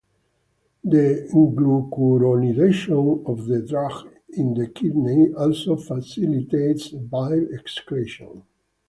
[0.83, 8.41] The glucuronidation of the drug in the kidney also facilitates bile excretion.